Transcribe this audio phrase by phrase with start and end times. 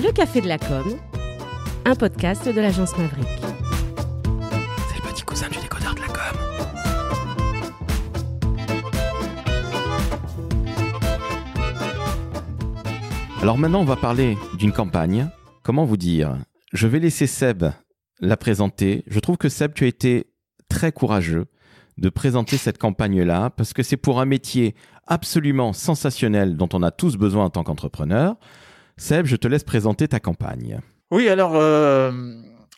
[0.00, 0.96] Le Café de la Com,
[1.84, 3.26] un podcast de l'agence Maverick.
[4.88, 6.36] C'est le petit cousin du décodeur de la com.
[13.42, 15.28] Alors maintenant, on va parler d'une campagne.
[15.64, 16.36] Comment vous dire?
[16.72, 17.64] Je vais laisser Seb
[18.20, 19.02] la présenter.
[19.08, 20.30] Je trouve que Seb, tu as été
[20.68, 21.46] très courageux
[21.96, 24.76] de présenter cette campagne-là parce que c'est pour un métier
[25.08, 28.36] absolument sensationnel dont on a tous besoin en tant qu'entrepreneur.
[28.98, 30.80] Seb, je te laisse présenter ta campagne.
[31.10, 32.10] Oui, alors euh,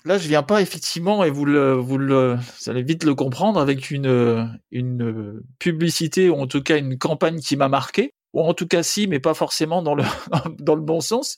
[0.05, 3.59] là, je viens pas effectivement, et vous le, vous le, vous allez vite le comprendre,
[3.59, 8.55] avec une une publicité ou en tout cas une campagne qui m'a marqué, ou en
[8.55, 10.05] tout cas si, mais pas forcément dans le
[10.59, 11.37] dans le bon sens.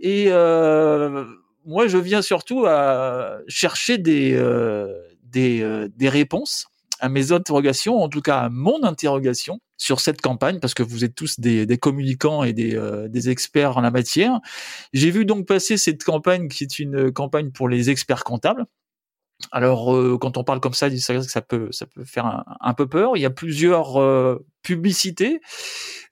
[0.00, 1.24] Et euh,
[1.64, 4.92] moi, je viens surtout à chercher des euh,
[5.24, 6.66] des euh, des réponses
[7.00, 11.04] à mes interrogations, en tout cas à mon interrogation sur cette campagne, parce que vous
[11.04, 14.40] êtes tous des, des communicants et des, euh, des, experts en la matière.
[14.92, 18.66] J'ai vu donc passer cette campagne qui est une campagne pour les experts comptables.
[19.52, 23.16] Alors, euh, quand on parle comme ça, ça peut, ça peut faire un, peu peur.
[23.16, 25.40] Il y a plusieurs euh, publicités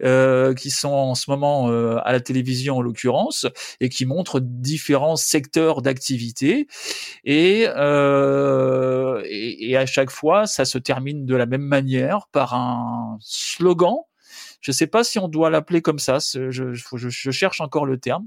[0.02, 3.46] euh, qui sont en ce moment à la télévision en l'occurrence
[3.80, 6.66] et qui montrent différents secteurs d'activité.
[7.24, 9.22] Et, à
[9.86, 13.96] chaque fois, ça se termine de la même manière par un slogan.
[14.60, 16.18] Je ne sais pas si on doit l'appeler comme ça.
[16.18, 18.26] Je cherche encore le terme.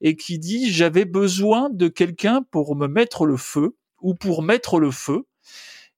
[0.00, 4.78] Et qui dit j'avais besoin de quelqu'un pour me mettre le feu ou pour mettre
[4.78, 5.24] le feu,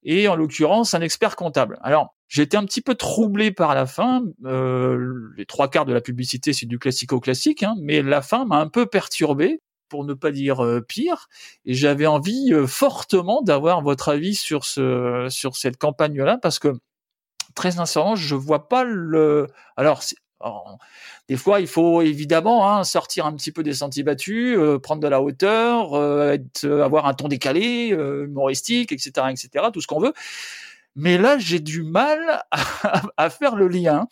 [0.02, 1.78] et en l'occurrence un expert comptable.
[1.82, 4.22] Alors j'étais un petit peu troublé par la fin.
[4.44, 8.56] Euh, les trois quarts de la publicité c'est du classico-classique, hein, mais la fin m'a
[8.56, 11.28] un peu perturbé pour ne pas dire euh, pire,
[11.64, 16.72] et j'avais envie euh, fortement d'avoir votre avis sur ce sur cette campagne-là parce que
[17.54, 19.48] très sincèrement je vois pas le.
[19.76, 20.02] Alors
[20.42, 20.78] alors,
[21.28, 25.02] des fois, il faut évidemment hein, sortir un petit peu des sentiers battus, euh, prendre
[25.02, 29.86] de la hauteur, euh, être, avoir un ton décalé, euh, humoristique, etc., etc., tout ce
[29.86, 30.14] qu'on veut.
[30.96, 32.42] Mais là, j'ai du mal
[33.16, 34.08] à, faire le lien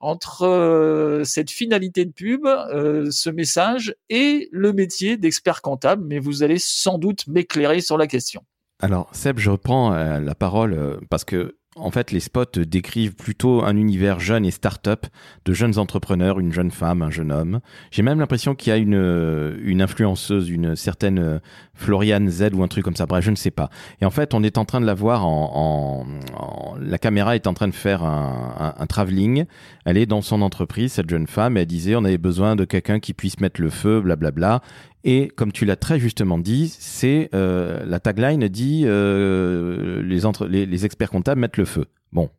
[0.00, 6.04] entre euh, cette finalité de pub, euh, ce message et le métier d'expert comptable.
[6.06, 8.42] Mais vous allez sans doute m'éclairer sur la question.
[8.80, 13.64] Alors, Seb, je reprends euh, la parole parce que en fait, les spots décrivent plutôt
[13.64, 15.06] un univers jeune et start-up,
[15.44, 17.60] de jeunes entrepreneurs, une jeune femme, un jeune homme.
[17.90, 21.40] J'ai même l'impression qu'il y a une, une influenceuse, une certaine
[21.74, 23.06] Floriane Z ou un truc comme ça.
[23.06, 23.70] Bref, je ne sais pas.
[24.00, 27.46] Et en fait, on est en train de la voir en, en, la caméra est
[27.46, 29.46] en train de faire un, un, travelling.
[29.84, 32.64] Elle est dans son entreprise, cette jeune femme, et elle disait on avait besoin de
[32.64, 34.60] quelqu'un qui puisse mettre le feu, blablabla.
[35.04, 40.46] Et comme tu l'as très justement dit, c'est euh, la tagline dit euh, les, entre,
[40.46, 41.86] les, les experts comptables mettent le feu.
[42.12, 42.30] Bon,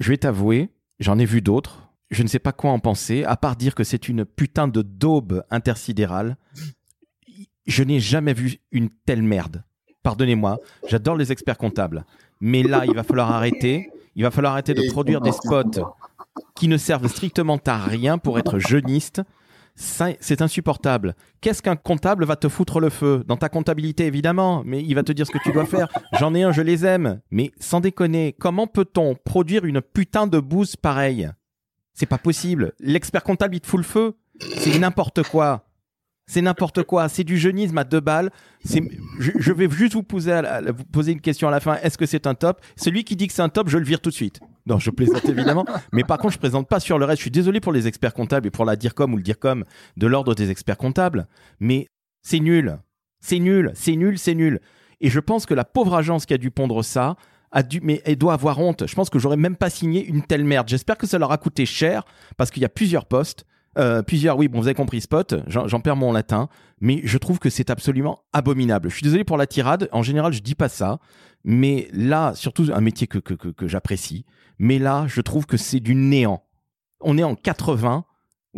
[0.00, 1.88] je vais t'avouer, j'en ai vu d'autres.
[2.10, 4.82] Je ne sais pas quoi en penser, à part dire que c'est une putain de
[4.82, 6.36] daube intersidérale.
[7.66, 9.62] Je n'ai jamais vu une telle merde.
[10.02, 12.04] Pardonnez-moi, j'adore les experts comptables.
[12.40, 13.90] Mais là, il va falloir arrêter.
[14.16, 15.84] Il va falloir arrêter de produire des spots
[16.54, 19.22] qui ne servent strictement à rien pour être jeunistes
[19.80, 21.14] c'est insupportable.
[21.40, 23.22] Qu'est-ce qu'un comptable va te foutre le feu?
[23.28, 25.88] Dans ta comptabilité, évidemment, mais il va te dire ce que tu dois faire.
[26.18, 27.20] J'en ai un, je les aime.
[27.30, 31.30] Mais sans déconner, comment peut-on produire une putain de bouse pareille?
[31.94, 32.72] C'est pas possible.
[32.80, 34.14] L'expert comptable, il te fout le feu.
[34.56, 35.64] C'est n'importe quoi.
[36.26, 37.08] C'est n'importe quoi.
[37.08, 38.30] C'est du jeunisme à deux balles.
[38.64, 40.40] Je, vais juste vous poser,
[40.76, 41.76] vous poser une question à la fin.
[41.76, 42.60] Est-ce que c'est un top?
[42.76, 44.40] Celui qui dit que c'est un top, je le vire tout de suite.
[44.68, 45.64] Non, je plaisante évidemment.
[45.92, 47.18] Mais par contre, je présente pas sur le reste.
[47.18, 49.64] Je suis désolé pour les experts comptables et pour la DIRCOM ou le DIRCOM
[49.96, 51.26] de l'ordre des experts comptables.
[51.58, 51.88] Mais
[52.22, 52.78] c'est nul.
[53.20, 53.72] C'est nul.
[53.74, 54.18] C'est nul.
[54.18, 54.60] C'est nul.
[55.00, 57.16] Et je pense que la pauvre agence qui a dû pondre ça
[57.50, 58.86] a dû, mais elle doit avoir honte.
[58.86, 60.68] Je pense que j'aurais même pas signé une telle merde.
[60.68, 62.04] J'espère que ça leur a coûté cher
[62.36, 63.46] parce qu'il y a plusieurs postes.
[63.76, 66.48] Euh, plusieurs, oui, bon, vous avez compris, spot, j'en perds mon latin,
[66.80, 68.88] mais je trouve que c'est absolument abominable.
[68.88, 70.98] Je suis désolé pour la tirade, en général, je dis pas ça,
[71.44, 74.24] mais là, surtout un métier que, que, que, j'apprécie,
[74.58, 76.42] mais là, je trouve que c'est du néant.
[77.00, 78.07] On est en 80, ou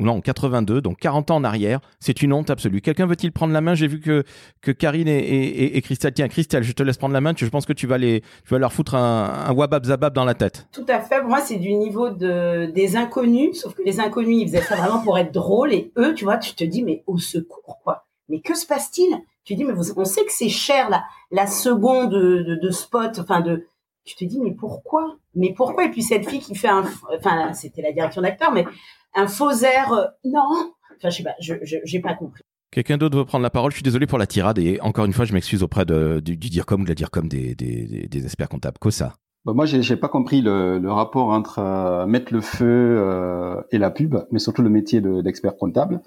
[0.00, 2.80] non, en 82, donc 40 ans en arrière, c'est une honte absolue.
[2.80, 3.74] Quelqu'un veut-il prendre la main?
[3.74, 4.24] J'ai vu que,
[4.72, 7.86] Karine et, Christelle, tiens, Christelle, je te laisse prendre la main, je pense que tu
[7.86, 10.66] vas, les, tu vas leur foutre un, wabab zabab dans la tête.
[10.72, 14.46] Tout à fait, moi c'est du niveau de, des inconnus, sauf que les inconnus, ils
[14.48, 17.18] faisaient ça vraiment pour être drôles, et eux, tu vois, tu te dis, mais au
[17.18, 18.06] secours, quoi.
[18.28, 19.16] Mais que se passe-t-il?
[19.44, 20.88] Tu dis, mais on sait que c'est cher,
[21.30, 23.66] la, seconde de, de, de spot, enfin de,
[24.14, 25.16] tu te dis, mais pourquoi?
[25.34, 25.84] Mais pourquoi?
[25.84, 26.84] Et puis cette fille qui fait un,
[27.16, 28.66] enfin, c'était la direction d'acteur, mais
[29.14, 30.72] un faux air, euh, non.
[30.96, 32.42] Enfin, je sais pas, je, j'ai pas compris.
[32.70, 33.72] Quelqu'un d'autre veut prendre la parole?
[33.72, 36.36] Je suis désolé pour la tirade et encore une fois, je m'excuse auprès de, du,
[36.36, 38.78] du DIRCOM ou de la DIRCOM des, des, des, des experts comptables.
[38.78, 39.14] Cosa
[39.46, 42.66] bah moi, j'ai pas compris le, le rapport entre euh, mettre le feu
[43.00, 46.02] euh, et la pub, mais surtout le métier d'expert comptable.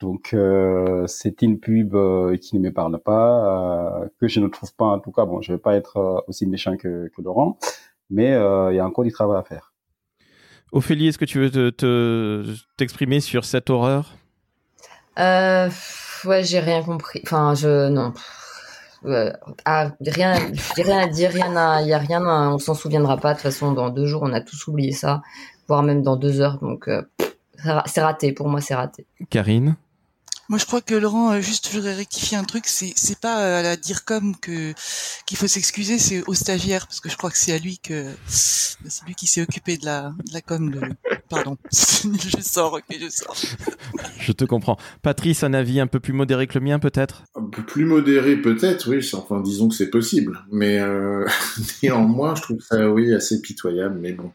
[0.00, 4.48] Donc euh, c'est une pub euh, qui ne me parle pas, euh, que je ne
[4.48, 5.24] trouve pas en tout cas.
[5.24, 7.58] Bon, je vais pas être euh, aussi méchant que, que Laurent,
[8.10, 9.72] mais euh, il y a encore du travail à faire.
[10.72, 14.14] Ophélie, est-ce que tu veux te- te- t'exprimer sur cette horreur?
[15.18, 15.70] Euh,
[16.26, 17.22] ouais, j'ai rien compris.
[17.24, 18.12] Enfin, je non.
[19.04, 19.32] Euh,
[19.64, 20.34] ah, rien,
[20.74, 23.30] rien à dire, rien à, y a rien à, on s'en souviendra pas.
[23.30, 25.22] De toute façon, dans deux jours, on a tous oublié ça,
[25.68, 26.58] voire même dans deux heures.
[26.58, 27.02] Donc, euh,
[27.86, 28.32] c'est raté.
[28.32, 29.06] Pour moi, c'est raté.
[29.30, 29.76] Karine?
[30.48, 32.66] Moi, je crois que Laurent, euh, juste, je voudrais rectifier un truc.
[32.66, 34.72] C'est, c'est pas euh, à la DIRCOM que
[35.26, 38.06] qu'il faut s'excuser, c'est au stagiaire, parce que je crois que c'est à lui que
[38.28, 40.70] c'est lui qui s'est occupé de la de la com.
[40.70, 40.80] De...
[41.28, 43.36] Pardon, je sors, ok, je sors.
[44.20, 44.76] Je te comprends.
[45.02, 47.24] Patrice, un avis un peu plus modéré que le mien, peut-être?
[47.34, 49.04] Un peu plus modéré peut-être, oui.
[49.14, 50.44] Enfin, disons que c'est possible.
[50.52, 51.26] Mais euh,
[51.82, 53.98] néanmoins, je trouve ça, oui, assez pitoyable.
[54.00, 54.32] Mais bon,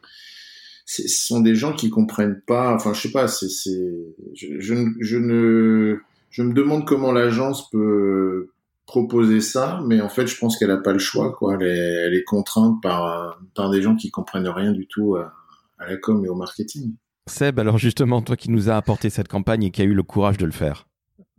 [0.93, 2.73] ce sont des gens qui comprennent pas.
[2.73, 3.27] Enfin, je sais pas.
[3.27, 3.91] C'est, c'est,
[4.33, 5.99] je, je, ne- je ne,
[6.29, 8.49] je me demande comment l'agence peut
[8.85, 11.55] proposer ça, mais en fait, je pense qu'elle a pas le choix, quoi.
[11.55, 11.77] Elle est,
[12.07, 15.33] elle est contrainte par, par des gens qui comprennent rien du tout à,
[15.79, 16.93] à la com et au marketing.
[17.27, 20.03] Seb, alors justement, toi qui nous as apporté cette campagne et qui a eu le
[20.03, 20.87] courage de le faire.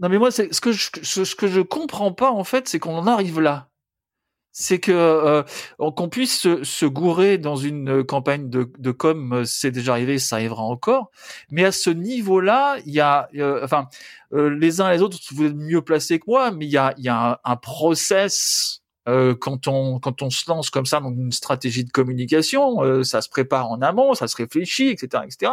[0.01, 2.69] Non, mais moi, c'est ce que je, ce, ce que je comprends pas en fait,
[2.69, 3.69] c'est qu'on en arrive là.
[4.53, 5.43] C'est que euh,
[5.79, 9.93] qu'on puisse se, se gourer dans une euh, campagne de, de com, euh, c'est déjà
[9.93, 11.11] arrivé, ça arrivera encore.
[11.51, 13.89] Mais à ce niveau-là, il y a, euh, enfin,
[14.35, 16.77] euh, les uns et les autres, vous êtes mieux placés que moi, mais il y
[16.77, 18.82] a, il y a un, un process.
[19.09, 23.03] Euh, quand on quand on se lance comme ça dans une stratégie de communication, euh,
[23.03, 25.53] ça se prépare en amont, ça se réfléchit, etc., etc.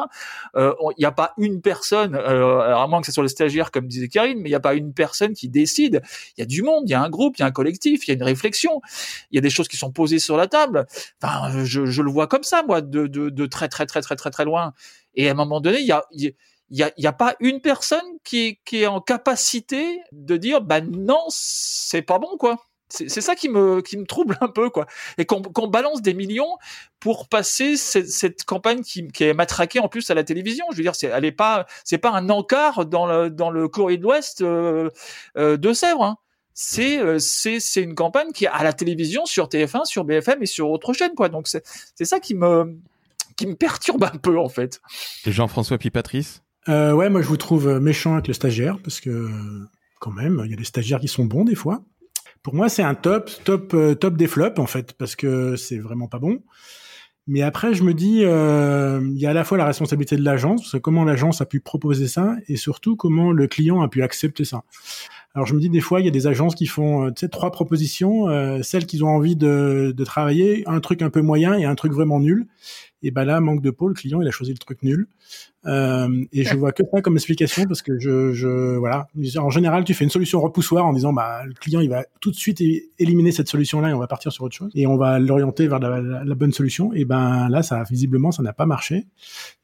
[0.55, 3.71] Euh, Il n'y a pas une personne, euh, à moins que ce soit le stagiaire
[3.71, 6.01] comme disait Karine, mais il n'y a pas une personne qui décide.
[6.37, 8.07] Il y a du monde, il y a un groupe, il y a un collectif,
[8.07, 8.81] il y a une réflexion,
[9.31, 10.85] il y a des choses qui sont posées sur la table.
[11.21, 14.15] Enfin, je, je le vois comme ça, moi, de, de, de très très très très
[14.15, 14.73] très très loin.
[15.15, 16.31] Et à un moment donné, il y a, y a
[16.71, 20.61] il y a, y a pas une personne qui qui est en capacité de dire
[20.61, 24.69] bah non c'est pas bon quoi c'est ça qui me qui me trouble un peu
[24.69, 24.87] quoi.
[25.17, 26.57] Et qu'on balance des millions
[26.99, 30.65] pour passer cette, cette campagne qui, qui est matraquée en plus à la télévision.
[30.71, 33.67] Je veux dire c'est elle est pas c'est pas un encart dans le dans le
[33.67, 34.89] courrier de l'Ouest euh,
[35.37, 36.17] euh, de Sèvres hein.
[36.53, 40.41] c'est euh, c'est c'est une campagne qui est à la télévision sur TF1 sur BFM
[40.41, 41.29] et sur autre chaîne quoi.
[41.29, 41.63] Donc c'est
[41.95, 42.75] c'est ça qui me
[43.37, 44.81] qui me perturbe un peu en fait.
[45.25, 46.41] Et Jean-François puis Patrice?
[46.67, 49.29] Euh, ouais, moi je vous trouve méchant avec le stagiaire parce que
[49.99, 51.83] quand même, il y a des stagiaires qui sont bons des fois.
[52.43, 55.77] Pour moi, c'est un top, top, euh, top des flops en fait parce que c'est
[55.77, 56.39] vraiment pas bon.
[57.27, 60.23] Mais après, je me dis, euh, il y a à la fois la responsabilité de
[60.23, 64.45] l'agence, comment l'agence a pu proposer ça, et surtout comment le client a pu accepter
[64.45, 64.63] ça.
[65.35, 67.19] Alors je me dis des fois, il y a des agences qui font euh, tu
[67.19, 68.25] sais, trois propositions,
[68.63, 72.19] celles qu'ils ont envie de travailler, un truc un peu moyen et un truc vraiment
[72.19, 72.47] nul.
[73.01, 75.07] Et ben là, manque de peau, le client il a choisi le truc nul.
[75.65, 79.07] Euh, et je vois que ça comme explication parce que je, voilà.
[79.37, 82.31] En général, tu fais une solution repoussoir en disant bah le client il va tout
[82.31, 82.61] de suite
[82.97, 85.79] éliminer cette solution-là et on va partir sur autre chose et on va l'orienter vers
[85.79, 86.93] la, bonne solution.
[86.93, 89.07] Et ben là, ça visiblement ça n'a pas marché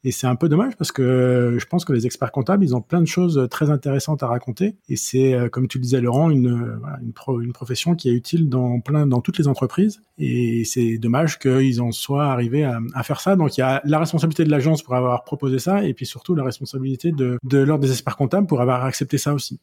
[0.04, 2.82] et c'est un peu dommage parce que je pense que les experts comptables ils ont
[2.82, 6.30] plein de choses très intéressantes à raconter et c'est euh, comme tu le disais Laurent
[6.30, 11.38] une une profession qui est utile dans plein dans toutes les entreprises et c'est dommage
[11.38, 13.25] qu'ils en soient arrivés à, à faire ça.
[13.34, 16.36] Donc il y a la responsabilité de l'agence pour avoir proposé ça et puis surtout
[16.36, 19.58] la responsabilité de, de l'ordre des experts comptables pour avoir accepté ça aussi.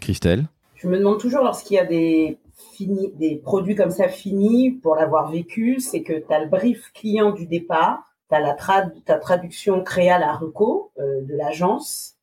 [0.00, 0.46] Christelle
[0.76, 2.38] Je me demande toujours lorsqu'il y a des,
[2.72, 6.92] finis, des produits comme ça finis, pour l'avoir vécu, c'est que tu as le brief
[6.92, 12.16] client du départ, tu as la trad, ta traduction créale à reco euh, de l'agence.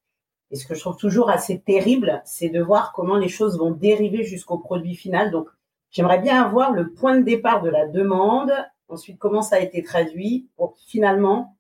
[0.52, 3.72] Et ce que je trouve toujours assez terrible, c'est de voir comment les choses vont
[3.72, 5.30] dériver jusqu'au produit final.
[5.32, 5.48] Donc,
[5.92, 8.52] j'aimerais bien avoir le point de départ de la demande,
[8.90, 11.56] ensuite comment ça a été traduit, pour finalement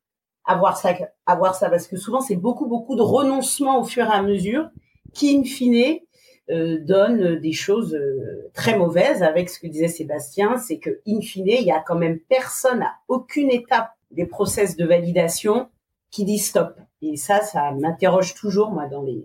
[0.46, 0.94] avoir ça,
[1.26, 1.70] avoir ça.
[1.70, 4.70] Parce que souvent, c'est beaucoup, beaucoup de renoncements au fur et à mesure
[5.14, 6.00] qui, in fine,
[6.50, 11.22] euh, donne des choses euh, très mauvaises avec ce que disait Sébastien, c'est que in
[11.22, 15.70] fine, il y a quand même personne à aucune étape des process de validation
[16.10, 16.80] qui dit stop.
[17.02, 19.24] Et ça, ça m'interroge toujours, moi, dans les,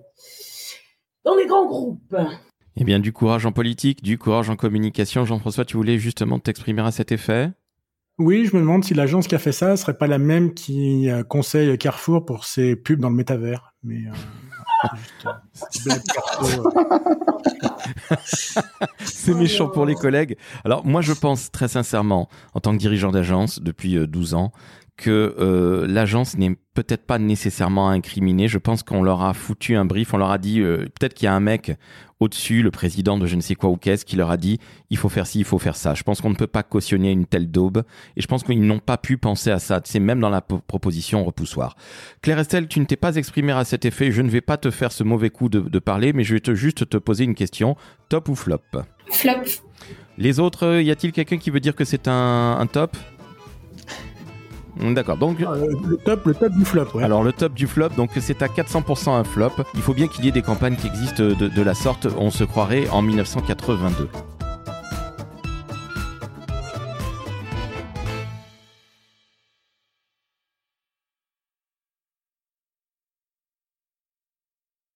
[1.24, 2.14] dans les grands groupes.
[2.76, 5.24] Eh bien, du courage en politique, du courage en communication.
[5.24, 7.50] Jean-François, tu voulais justement t'exprimer à cet effet?
[8.18, 11.10] Oui, je me demande si l'agence qui a fait ça serait pas la même qui
[11.10, 13.74] euh, conseille Carrefour pour ses pubs dans le métavers.
[13.86, 14.12] Euh,
[15.26, 15.30] euh.
[19.04, 20.36] C'est méchant pour les collègues.
[20.64, 24.52] Alors moi je pense très sincèrement, en tant que dirigeant d'agence depuis euh, 12 ans,
[24.96, 28.46] que l'agence n'est peut-être pas nécessairement incriminée.
[28.46, 31.28] Je pense qu'on leur a foutu un brief, on leur a dit peut-être qu'il y
[31.28, 31.72] a un mec
[32.24, 34.58] au-dessus, le président de je ne sais quoi ou qu'est-ce, qui leur a dit
[34.90, 35.94] il faut faire ci, il faut faire ça.
[35.94, 37.82] Je pense qu'on ne peut pas cautionner une telle daube
[38.16, 39.80] et je pense qu'ils n'ont pas pu penser à ça.
[39.84, 41.76] C'est même dans la po- proposition repoussoir.
[42.22, 44.12] Claire Estelle, tu ne t'es pas exprimée à cet effet.
[44.12, 46.40] Je ne vais pas te faire ce mauvais coup de, de parler, mais je vais
[46.40, 47.76] te, juste te poser une question.
[48.08, 48.60] Top ou flop?
[49.10, 49.32] Flop.
[50.16, 52.96] Les autres, euh, y a-t-il quelqu'un qui veut dire que c'est un, un top?
[54.80, 57.04] D'accord, donc Euh, le top, le top du flop, ouais.
[57.04, 59.52] alors le top du flop, donc c'est à 400% un flop.
[59.74, 62.30] Il faut bien qu'il y ait des campagnes qui existent de, de la sorte, on
[62.30, 64.08] se croirait en 1982.